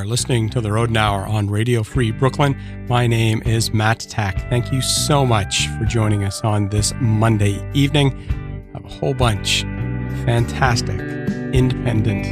[0.00, 2.56] are listening to the Rodent Hour on Radio Free Brooklyn.
[2.88, 4.48] My name is Matt Tack.
[4.48, 8.16] Thank you so much for joining us on this Monday evening.
[8.70, 9.68] I have a whole bunch of
[10.24, 10.98] fantastic
[11.52, 12.24] independent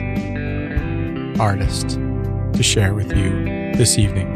[1.38, 3.28] artists to share with you
[3.76, 4.26] this evening.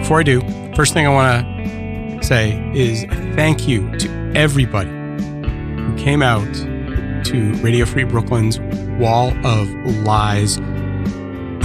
[0.00, 0.42] Before I do,
[0.74, 6.52] first thing I want to say is thank you to everybody who came out
[7.24, 8.60] to Radio Free Brooklyn's
[9.00, 9.70] Wall of
[10.04, 10.60] Lies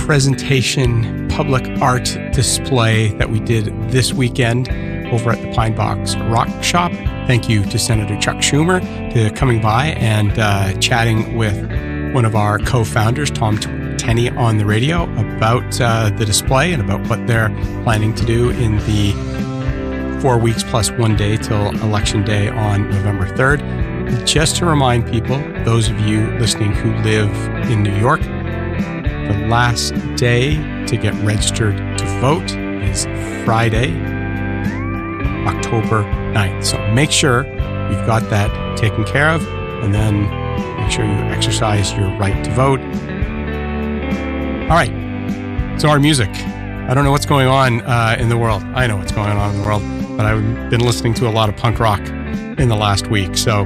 [0.09, 4.67] presentation public art display that we did this weekend
[5.13, 6.91] over at the Pine Box Rock Shop.
[7.27, 8.81] Thank you to Senator Chuck Schumer
[9.13, 11.55] to coming by and uh, chatting with
[12.15, 13.59] one of our co-founders, Tom
[13.99, 17.49] Tenney, on the radio about uh, the display and about what they're
[17.83, 23.27] planning to do in the four weeks plus one day till election day on November
[23.27, 24.25] 3rd.
[24.25, 27.31] Just to remind people, those of you listening who live
[27.69, 28.21] in New York,
[29.29, 30.55] the last day
[30.87, 32.51] to get registered to vote
[32.83, 33.05] is
[33.45, 33.93] Friday,
[35.45, 36.65] October 9th.
[36.65, 39.47] So make sure you've got that taken care of
[39.83, 40.23] and then
[40.77, 42.79] make sure you exercise your right to vote.
[44.63, 44.91] All right.
[45.79, 46.29] So, our music.
[46.29, 48.63] I don't know what's going on uh, in the world.
[48.73, 49.83] I know what's going on in the world,
[50.17, 52.01] but I've been listening to a lot of punk rock
[52.59, 53.37] in the last week.
[53.37, 53.63] So,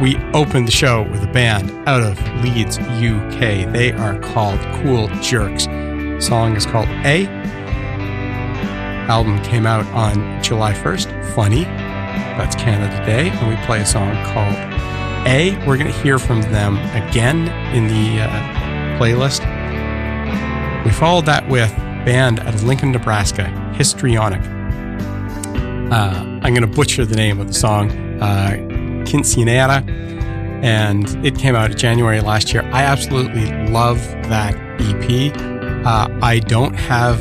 [0.00, 3.70] we opened the show with a band out of Leeds, UK.
[3.70, 5.66] They are called Cool Jerks.
[5.66, 7.26] The song is called A.
[9.10, 11.34] Album came out on July 1st.
[11.34, 11.64] Funny.
[11.64, 13.28] That's Canada Day.
[13.28, 14.54] And we play a song called
[15.26, 15.54] A.
[15.66, 18.30] We're going to hear from them again in the uh,
[18.98, 19.40] playlist.
[20.86, 21.74] We followed that with
[22.06, 24.40] band out of Lincoln, Nebraska, Histrionic.
[25.92, 28.09] Uh, I'm going to butcher the name of the song.
[28.20, 28.52] Uh,
[29.04, 29.88] Quinceanera,
[30.62, 32.62] and it came out January last year.
[32.72, 33.98] I absolutely love
[34.28, 35.34] that EP.
[35.86, 37.18] Uh, I don't have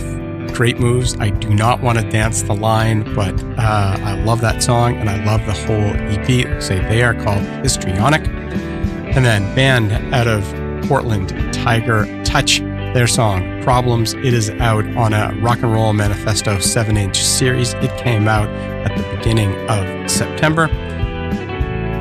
[0.53, 1.15] great moves.
[1.19, 5.09] I do not want to dance the line, but uh, I love that song and
[5.09, 6.61] I love the whole EP.
[6.61, 8.27] Say they are called Histrionic.
[8.27, 10.43] And then band out of
[10.87, 12.59] Portland, Tiger Touch,
[12.93, 14.13] their song Problems.
[14.13, 17.73] It is out on a Rock and Roll Manifesto 7 inch series.
[17.75, 20.67] It came out at the beginning of September.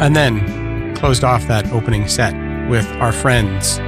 [0.00, 2.34] And then closed off that opening set
[2.68, 3.78] with our friends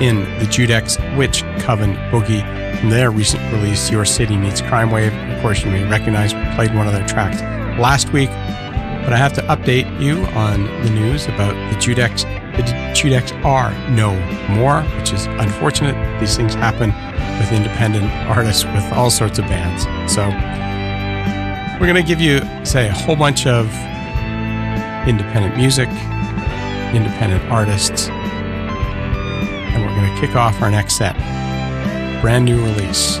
[0.00, 2.44] in the Judex Witch Coven Boogie
[2.78, 5.12] from their recent release, Your City Meets Crime Wave.
[5.12, 7.40] Of course, you may recognize we played one of their tracks
[7.80, 12.22] last week, but I have to update you on the news about the Judex.
[12.56, 14.14] The Judex are no
[14.54, 16.20] more, which is unfortunate.
[16.20, 16.90] These things happen
[17.38, 19.84] with independent artists with all sorts of bands.
[20.12, 20.22] So
[21.80, 23.66] we're going to give you, say, a whole bunch of
[25.06, 25.88] independent music,
[26.94, 28.08] independent artists.
[28.08, 31.14] And we're going to kick off our next set.
[32.20, 33.18] Brand new release.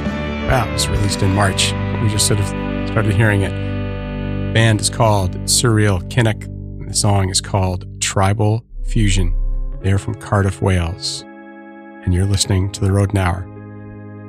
[0.48, 2.46] Well, it was released in March, we just sort of
[2.88, 3.50] started hearing it.
[3.50, 6.44] The band is called Surreal Kinnock.
[6.44, 9.34] And the song is called Tribal Fusion.
[9.82, 11.22] They're from Cardiff, Wales.
[11.22, 13.42] And you're listening to The Rodent Hour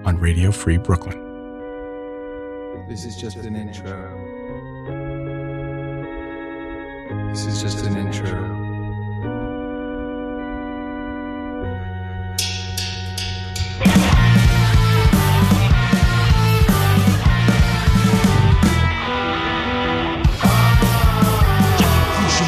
[0.06, 1.24] on Radio Free Brooklyn.
[2.90, 4.27] This is just an intro.
[7.30, 8.56] This is just an intro.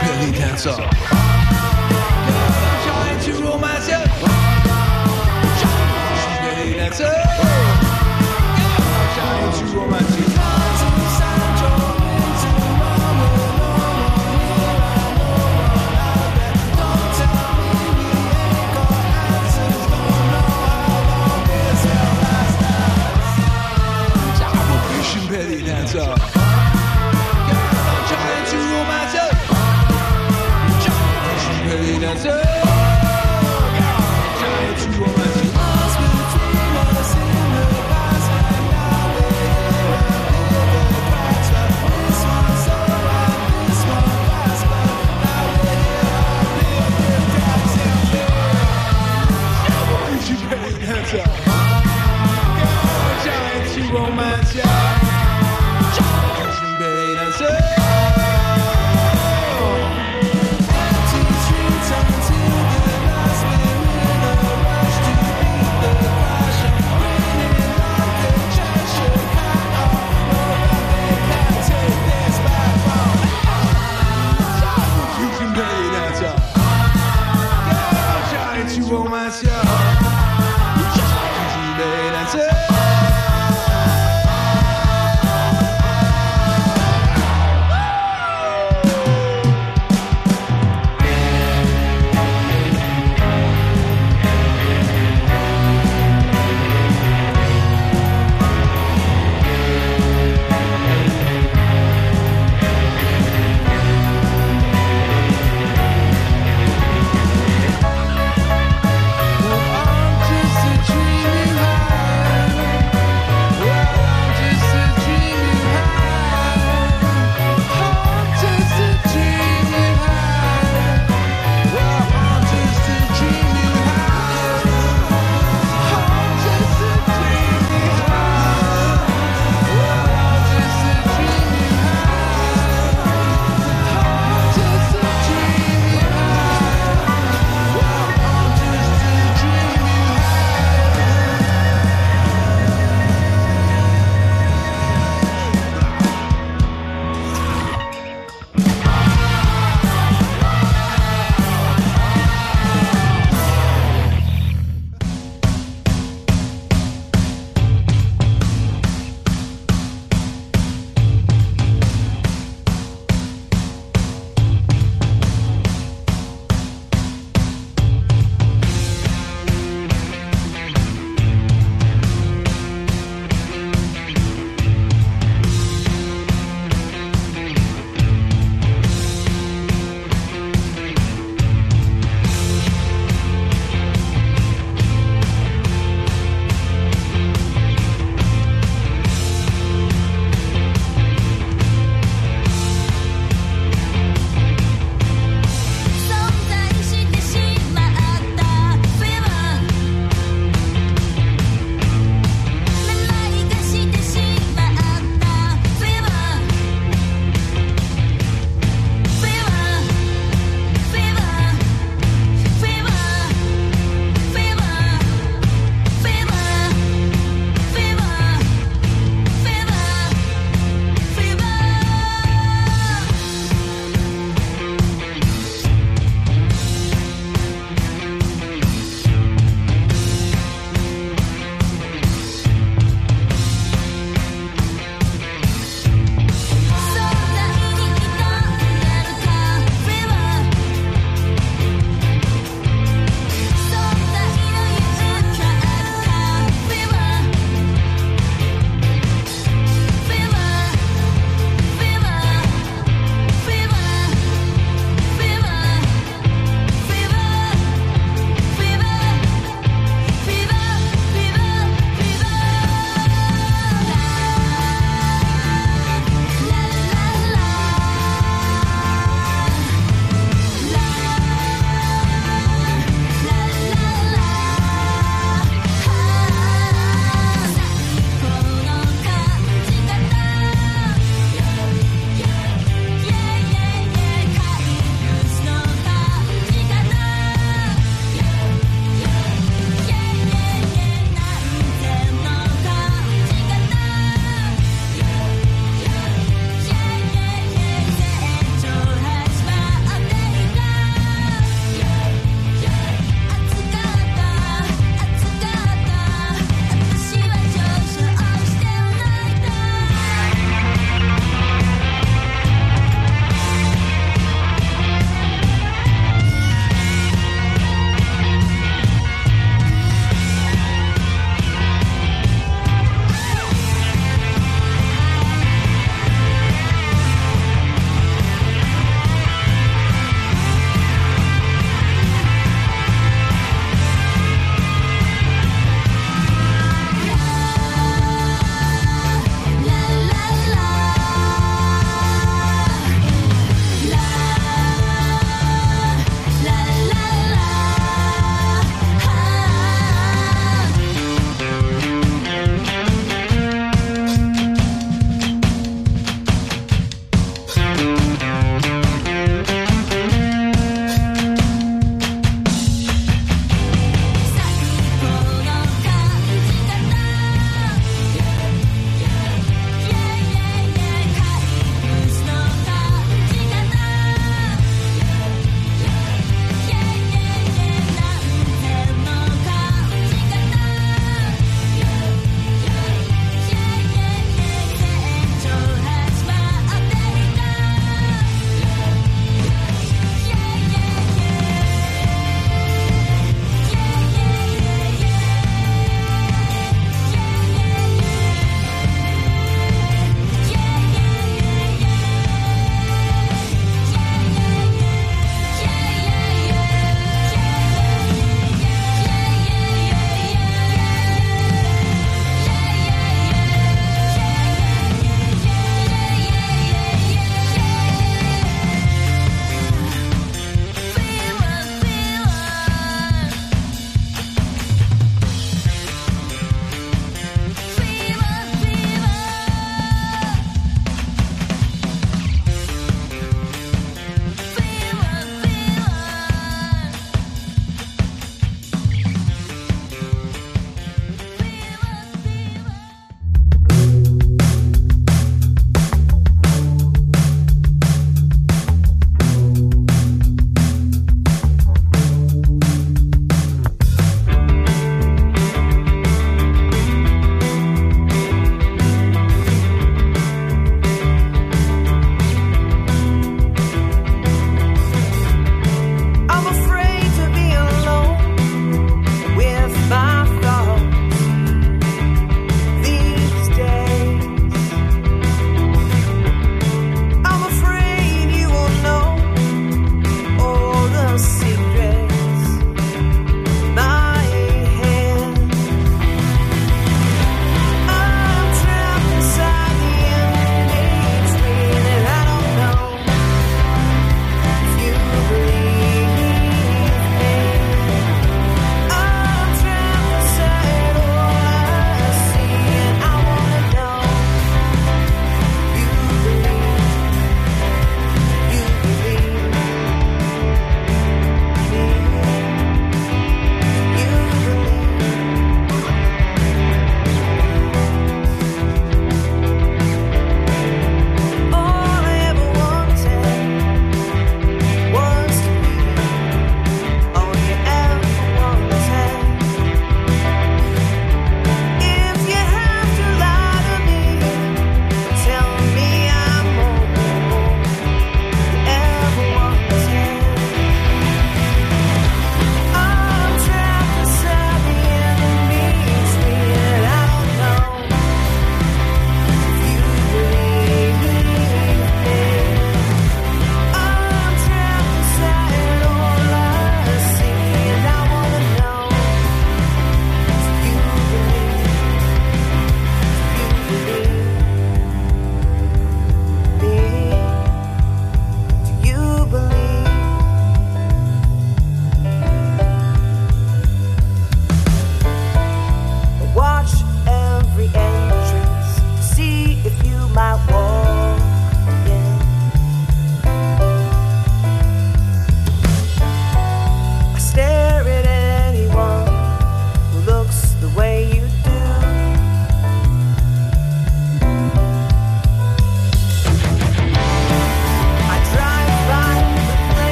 [0.00, 1.23] Belly
[25.74, 26.33] Fusion uh, belly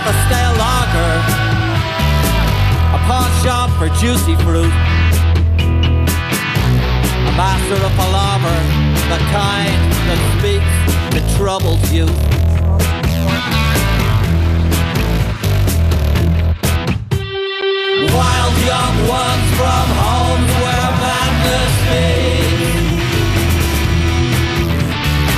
[0.00, 1.12] With a stale lager,
[2.96, 4.72] a pawn shop for juicy fruit.
[7.28, 8.60] A master of palaver,
[9.12, 9.76] the kind
[10.08, 10.76] that speaks
[11.12, 12.08] to troubled youth.
[18.16, 23.04] Wild young ones from homes where madness meets.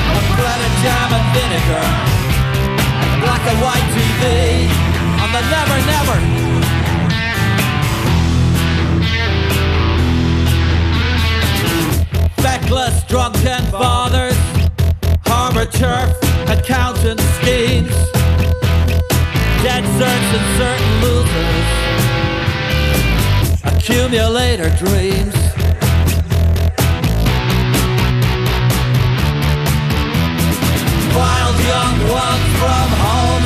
[0.07, 1.87] A bread and jam and vinegar.
[3.23, 3.89] Black and white
[4.23, 4.71] TV
[5.21, 6.19] on the Never Never.
[12.41, 14.39] Feckless drunken fathers.
[15.25, 16.17] Harbor turf,
[16.49, 17.95] accountant schemes.
[19.63, 21.83] Dead certs and certain losers
[23.65, 25.35] accumulator dreams.
[31.15, 33.42] Wild young ones from homes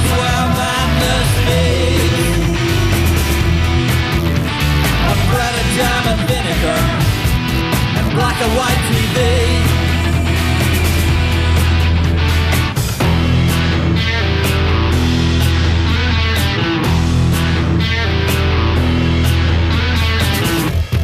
[6.26, 6.80] vinegar
[7.98, 9.18] and black and white TV.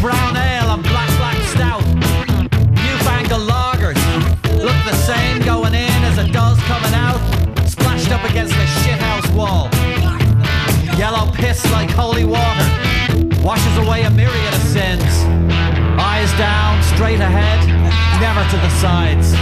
[0.00, 1.84] Brown ale and black black stout.
[2.82, 4.02] Newfangled lagers
[4.58, 7.20] look the same going in as it does coming out.
[7.68, 9.68] Splashed up against the shithouse wall.
[10.98, 12.91] Yellow piss like holy water
[13.42, 15.02] washes away a myriad of sins.
[15.98, 17.58] Eyes down, straight ahead,
[18.22, 19.34] never to the sides.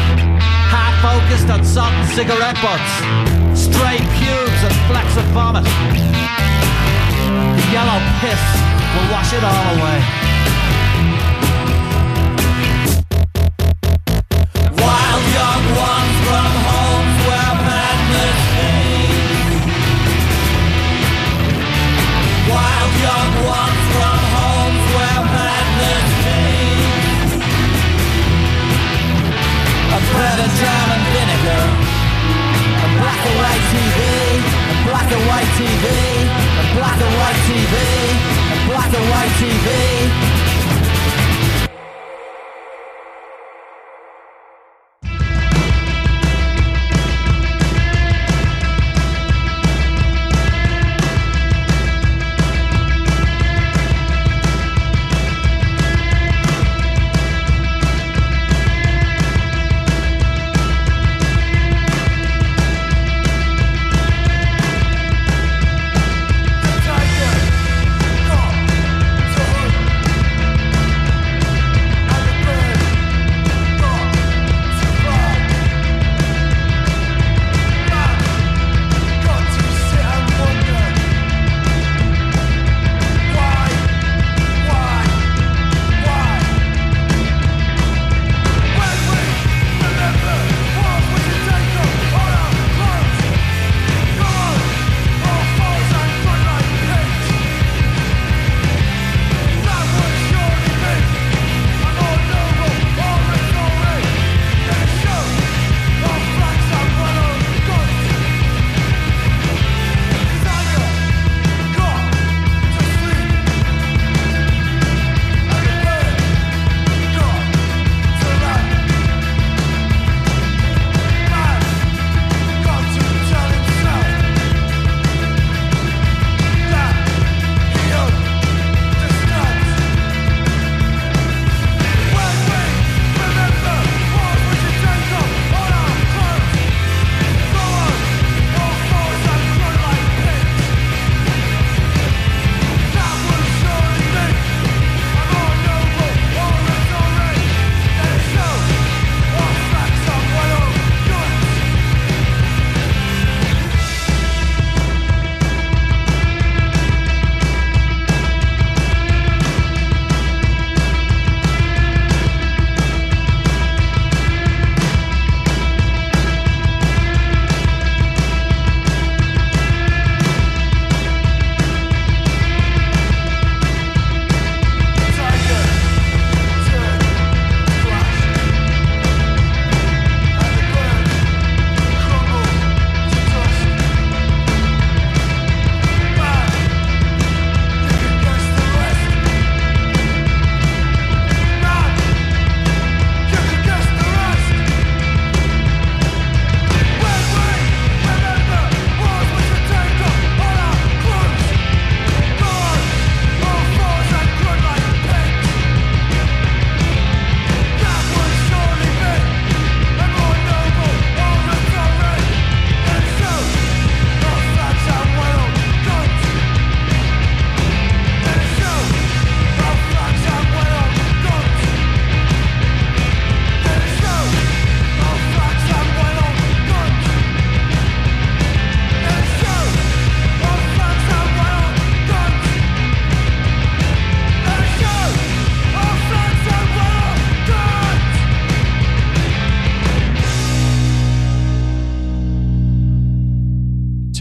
[0.73, 2.93] Half focused on salt cigarette butts.
[3.53, 5.65] Straight pubes and flecks of vomit.
[7.57, 8.43] The yellow piss
[8.97, 10.30] will wash it all away.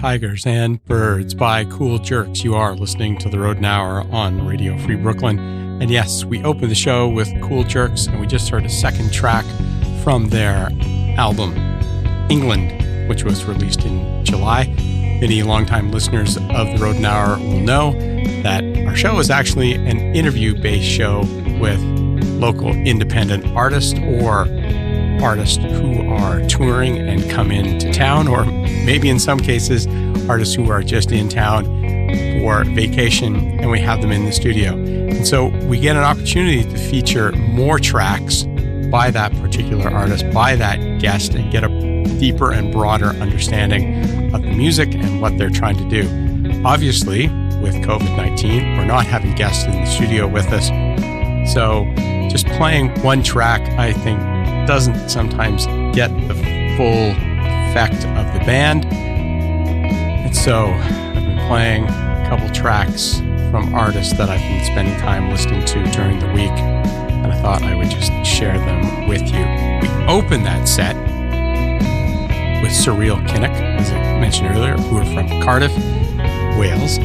[0.10, 2.44] Tigers and Birds by Cool Jerks.
[2.44, 5.38] You are listening to the Rodent Hour on Radio Free Brooklyn.
[5.84, 9.14] And yes, we opened the show with Cool Jerks, and we just heard a second
[9.14, 9.46] track
[10.04, 10.70] from their
[11.16, 11.56] album,
[12.28, 14.66] England, which was released in July.
[15.22, 17.92] Many longtime listeners of the Rodent Hour will know
[18.42, 21.20] that our show is actually an interview based show
[21.62, 21.80] with
[22.40, 24.46] local independent artists or
[25.22, 29.88] artists who are touring and come into town, or maybe in some cases,
[30.30, 31.66] artists who are just in town
[32.40, 34.74] for vacation and we have them in the studio.
[34.74, 38.44] And so we get an opportunity to feature more tracks
[38.90, 41.70] by that particular artist, by that guest, and get a
[42.20, 46.08] deeper and broader understanding of the music and what they're trying to do.
[46.66, 47.28] Obviously,
[47.62, 50.68] with COVID 19, we're not having guests in the studio with us.
[51.54, 51.86] So
[52.30, 54.20] just playing one track, I think,
[54.70, 55.66] doesn't sometimes
[55.96, 56.36] get the
[56.78, 57.10] full
[57.72, 58.86] effect of the band.
[58.86, 63.18] And so I've been playing a couple tracks
[63.50, 67.64] from artists that I've been spending time listening to during the week, and I thought
[67.64, 69.40] I would just share them with you.
[69.82, 70.96] We opened that set
[72.62, 75.76] with Surreal Kinnock, as I mentioned earlier, who are from Cardiff,
[76.60, 77.00] Wales.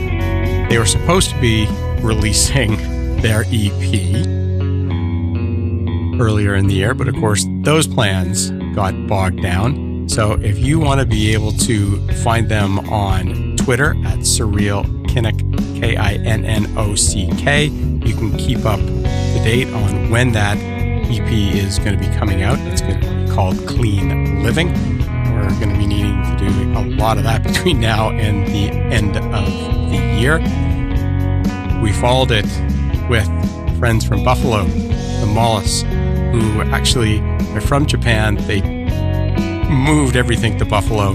[0.68, 1.66] They were supposed to be
[2.02, 2.76] releasing
[3.22, 4.26] their EP
[6.20, 10.06] earlier in the year, but of course, those plans got bogged down.
[10.08, 15.40] So if you want to be able to find them on Twitter at Surreal Kinnock,
[15.80, 20.32] K I N N O C K, you can keep up to date on when
[20.32, 22.58] that EP is going to be coming out.
[22.60, 24.72] It's going to be called Clean Living.
[25.32, 28.70] We're going to be needing to do a lot of that between now and the
[28.94, 30.38] end of the year.
[31.82, 32.46] We followed it
[33.08, 33.26] with
[33.78, 35.82] friends from Buffalo, the Molice,
[36.40, 37.20] who actually
[37.54, 38.36] are from Japan.
[38.46, 38.60] They
[39.70, 41.12] moved everything to Buffalo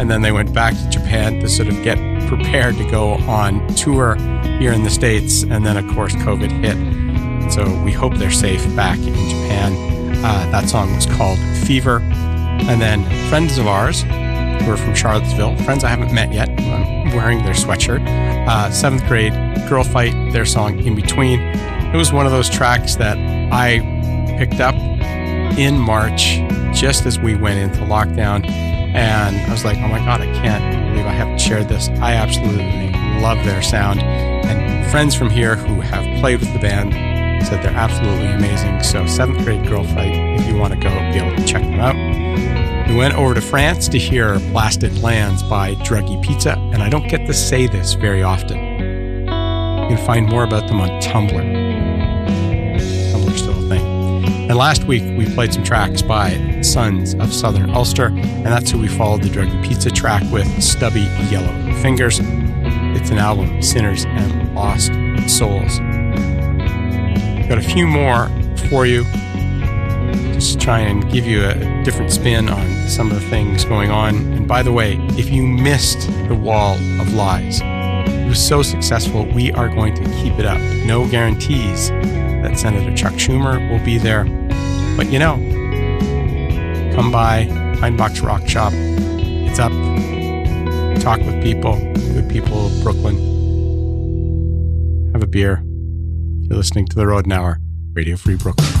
[0.00, 3.66] and then they went back to Japan to sort of get prepared to go on
[3.74, 4.14] tour
[4.58, 5.42] here in the States.
[5.42, 7.52] And then, of course, COVID hit.
[7.52, 10.24] So we hope they're safe back in Japan.
[10.24, 12.00] Uh, that song was called Fever.
[12.00, 17.14] And then friends of ours who are from Charlottesville, friends I haven't met yet, I'm
[17.14, 18.06] wearing their sweatshirt.
[18.48, 19.34] Uh, seventh grade,
[19.68, 21.40] Girl Fight, their song In Between.
[21.40, 23.18] It was one of those tracks that
[23.52, 23.99] I
[24.40, 24.74] picked up
[25.58, 26.40] in March
[26.72, 28.42] just as we went into lockdown.
[28.48, 31.90] And I was like, oh my God, I can't believe I haven't shared this.
[32.00, 34.00] I absolutely love their sound.
[34.00, 36.94] And friends from here who have played with the band
[37.46, 38.82] said they're absolutely amazing.
[38.82, 41.78] So, seventh grade Girl Fight, if you want to go, be able to check them
[41.78, 42.88] out.
[42.88, 47.08] We went over to France to hear Blasted Lands by Druggy Pizza, and I don't
[47.08, 48.56] get to say this very often.
[48.56, 51.69] You can find more about them on Tumblr.
[54.50, 58.80] And last week we played some tracks by Sons of Southern Ulster, and that's who
[58.80, 62.18] we followed the Druggy Pizza track with Stubby Yellow Fingers.
[62.20, 64.90] It's an album, Sinners and Lost
[65.30, 65.78] Souls.
[67.48, 68.28] Got a few more
[68.68, 69.04] for you.
[70.34, 74.16] Just try and give you a different spin on some of the things going on.
[74.32, 79.26] And by the way, if you missed the Wall of Lies, it was so successful,
[79.26, 80.58] we are going to keep it up.
[80.84, 84.26] No guarantees that Senator Chuck Schumer will be there.
[85.00, 85.36] But you know,
[86.94, 87.46] come by
[87.96, 88.70] Box Rock Shop.
[88.74, 89.72] It's up.
[91.00, 91.78] Talk with people,
[92.12, 93.16] good people of Brooklyn.
[95.14, 95.64] Have a beer.
[96.42, 97.60] You're listening to The Rodent Hour,
[97.94, 98.79] Radio Free Brooklyn.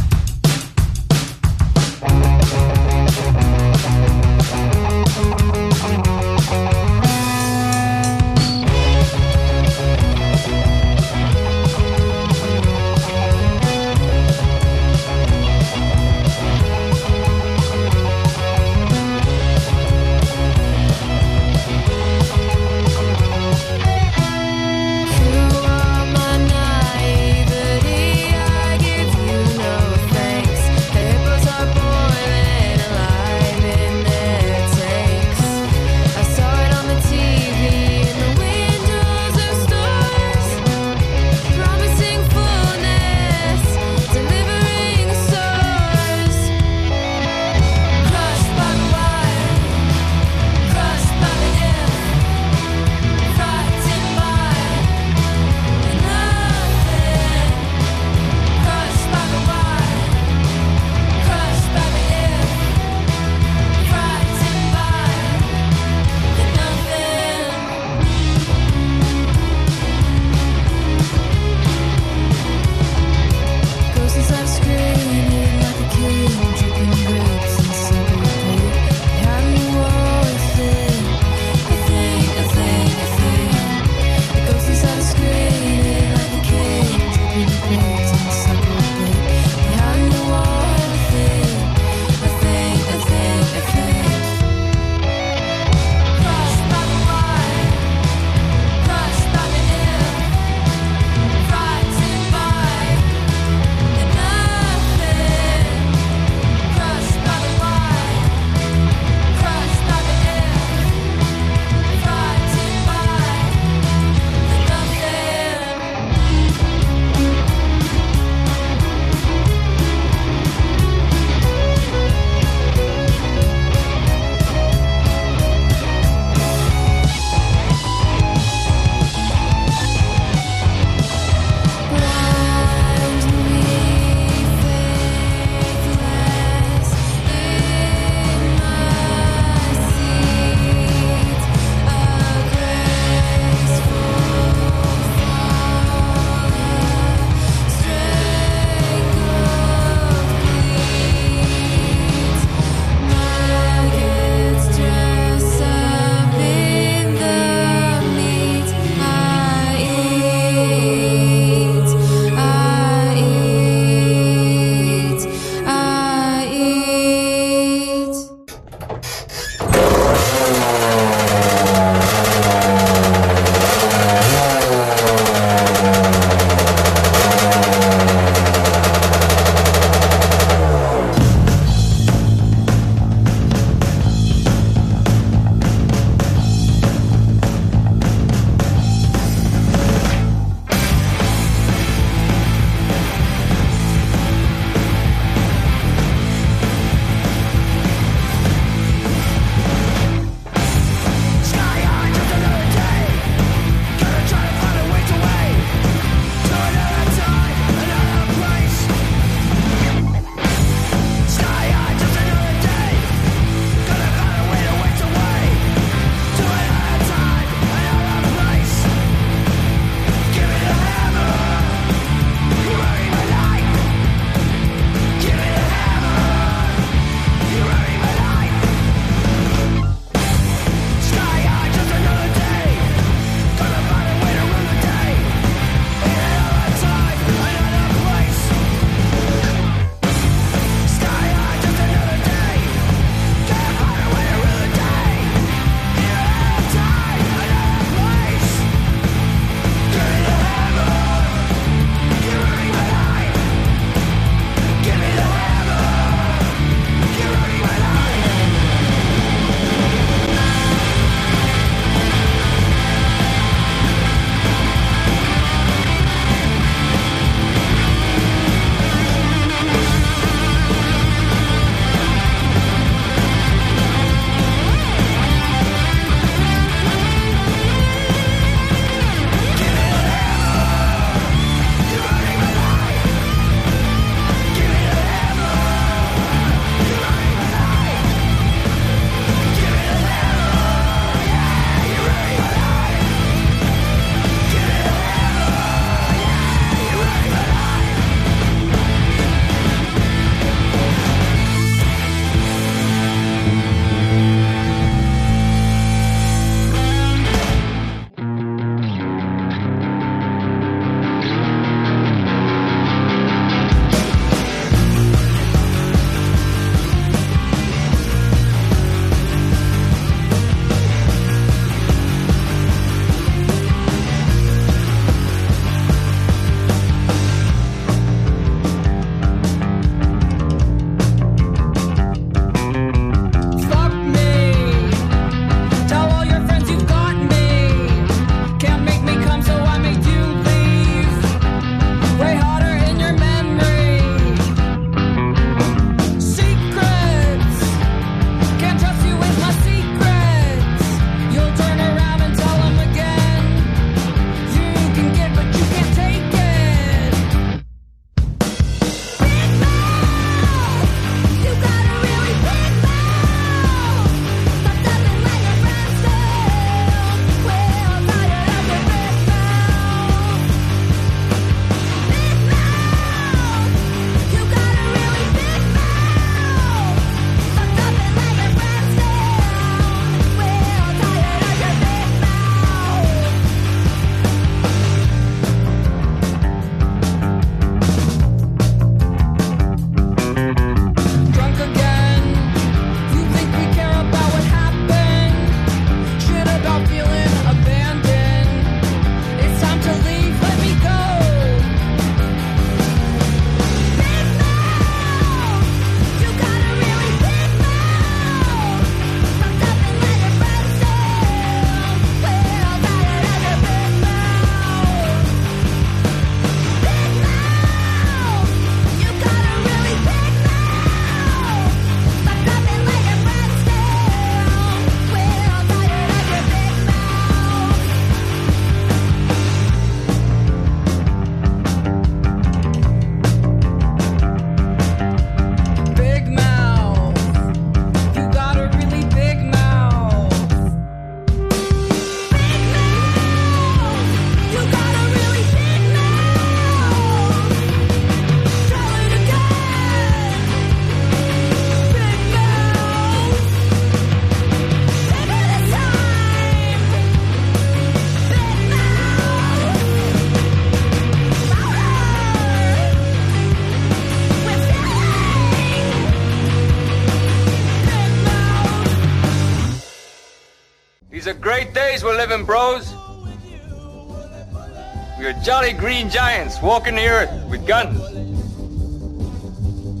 [475.32, 477.98] Jolly green giants walking the earth with guns.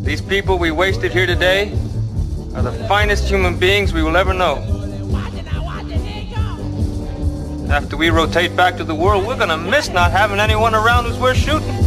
[0.04, 1.72] These people we wasted here today
[2.54, 4.56] are the finest human beings we will ever know.
[7.70, 11.18] After we rotate back to the world, we're gonna miss not having anyone around who's
[11.18, 11.79] worth shooting.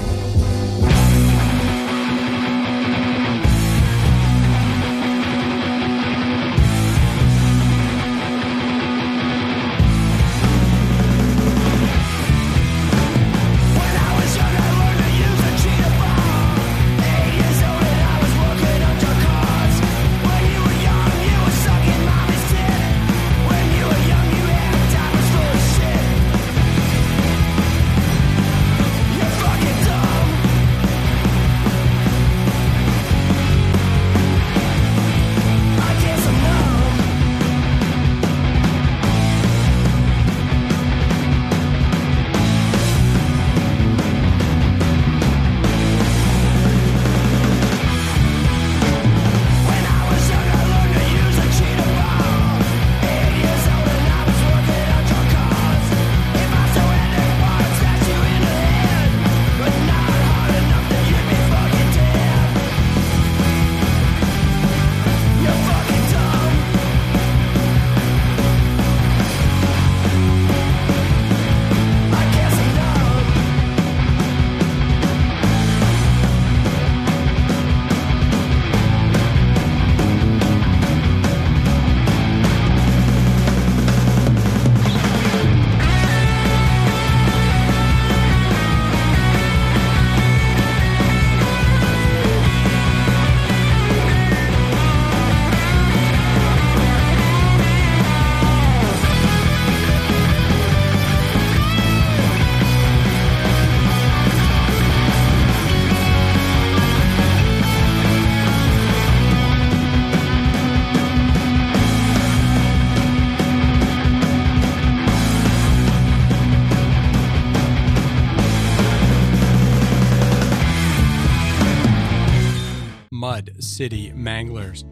[123.83, 124.85] City Manglers.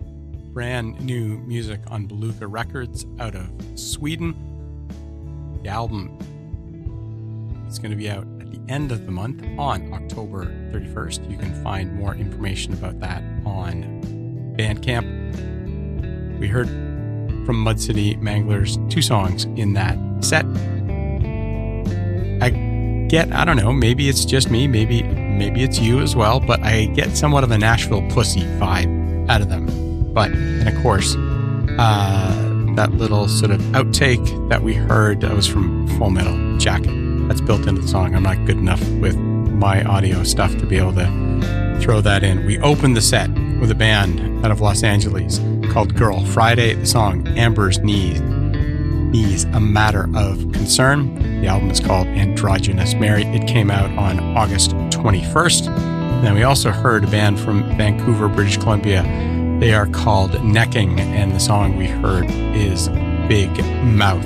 [0.54, 4.36] Brand new music on Beluga Records out of Sweden.
[5.64, 6.18] The album
[7.70, 11.32] is going to be out at the end of the month on October 31st.
[11.32, 14.04] You can find more information about that on
[14.58, 15.08] Bandcamp.
[16.38, 16.68] We heard
[17.46, 20.44] from Mud City Manglers two songs in that set.
[22.44, 22.50] I
[23.08, 25.04] get, I don't know, maybe it's just me, maybe
[25.42, 29.42] maybe it's you as well, but I get somewhat of a Nashville pussy vibe out
[29.42, 29.66] of them.
[30.14, 31.16] But and of course,
[31.80, 36.94] uh, that little sort of outtake that we heard that was from Full Metal Jacket.
[37.28, 38.14] That's built into the song.
[38.14, 42.46] I'm not good enough with my audio stuff to be able to throw that in.
[42.46, 45.40] We opened the set with a band out of Los Angeles
[45.74, 46.76] called Girl Friday.
[46.76, 48.22] The song Amber's Knees.
[49.12, 51.42] Knees, a matter of concern.
[51.42, 53.24] The album is called Androgynous Mary.
[53.24, 55.68] It came out on August 21st.
[55.68, 59.04] And then we also heard a band from Vancouver, British Columbia.
[59.60, 62.88] They are called Necking, and the song we heard is
[63.28, 63.50] Big
[63.84, 64.24] Mouth.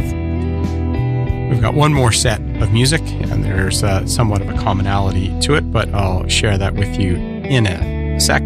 [1.49, 5.55] We've got one more set of music, and there's uh, somewhat of a commonality to
[5.55, 8.43] it, but I'll share that with you in a sec.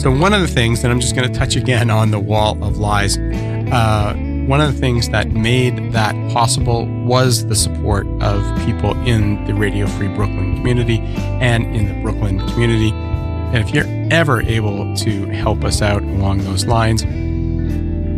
[0.00, 2.62] So, one of the things that I'm just going to touch again on the wall
[2.62, 3.18] of lies.
[3.18, 9.44] Uh, one of the things that made that possible was the support of people in
[9.44, 12.90] the Radio Free Brooklyn community and in the Brooklyn community.
[12.90, 17.04] And if you're ever able to help us out along those lines,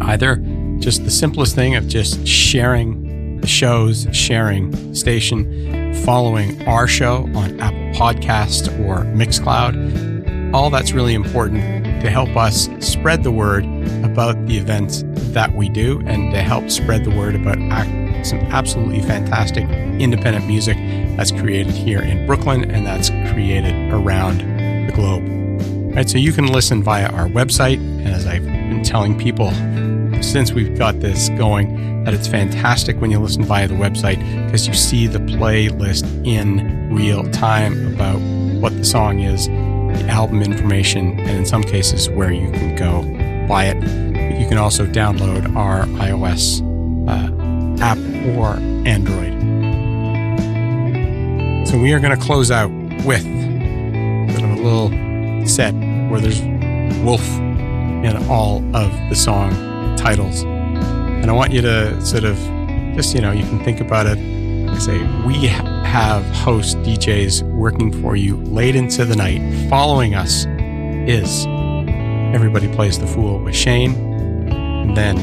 [0.06, 0.36] either
[0.78, 7.28] just the simplest thing of just sharing the shows, sharing the station, following our show
[7.34, 13.64] on Apple Podcast or Mixcloud, all that's really important to help us spread the word
[14.04, 15.04] about the events
[15.34, 17.58] that we do and to help spread the word about
[18.24, 19.68] some absolutely fantastic
[20.00, 20.76] independent music
[21.16, 24.38] that's created here in Brooklyn and that's created around
[24.88, 25.22] the globe.
[25.94, 29.52] Right, so you can listen via our website, and as I've been telling people
[30.22, 34.66] since we've got this going, that it's fantastic when you listen via the website because
[34.66, 38.18] you see the playlist in real time about
[38.60, 43.02] what the song is, the album information, and in some cases where you can go
[43.46, 44.13] buy it.
[44.44, 46.60] You can also download our iOS
[47.08, 47.96] uh, app
[48.36, 49.32] or Android.
[51.66, 52.70] So we are going to close out
[53.06, 55.72] with sort of a little set
[56.10, 56.42] where there's
[57.02, 57.26] wolf
[58.04, 60.42] in all of the song titles.
[60.42, 62.36] And I want you to sort of
[62.94, 64.18] just, you know, you can think about it.
[64.68, 69.40] I say, we have host DJs working for you late into the night.
[69.70, 70.44] Following us
[71.08, 71.46] is
[72.34, 74.03] Everybody Plays the Fool with Shane.
[74.92, 75.16] Then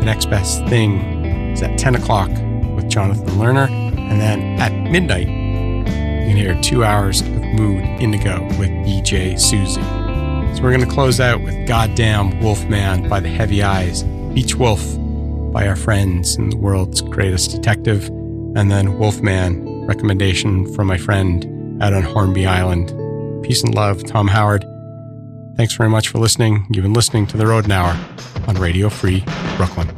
[0.00, 2.30] the next best thing is at 10 o'clock
[2.74, 3.68] with Jonathan Lerner.
[3.70, 9.82] And then at midnight, you can hear two hours of Mood Indigo with DJ Susie.
[10.54, 14.02] So we're going to close out with Goddamn Wolfman by the Heavy Eyes,
[14.34, 14.82] Beach Wolf
[15.52, 18.08] by our friends and the world's greatest detective,
[18.56, 22.92] and then Wolfman, recommendation from my friend out on Hornby Island.
[23.44, 24.64] Peace and love, Tom Howard.
[25.56, 26.66] Thanks very much for listening.
[26.70, 27.96] You've been listening to The Rodent Hour
[28.48, 29.24] on Radio Free
[29.56, 29.88] Brooklyn.